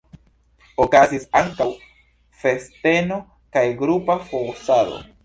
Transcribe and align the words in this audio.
Okazis 0.85 1.27
ankaŭ 1.41 1.67
festeno 2.45 3.21
kaj 3.59 3.65
grupa 3.83 4.17
fotado. 4.31 4.99